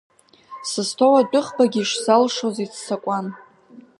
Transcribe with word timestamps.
Сызҭоу 0.69 1.13
адәыӷбагьы 1.19 1.81
ишзалшоз 1.83 2.55
иццакуан. 2.63 3.25